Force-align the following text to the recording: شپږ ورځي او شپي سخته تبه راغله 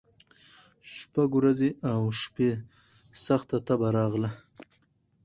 شپږ 0.97 1.29
ورځي 1.37 1.71
او 1.91 1.99
شپي 2.21 2.49
سخته 3.25 3.57
تبه 3.67 3.89
راغله 3.97 4.29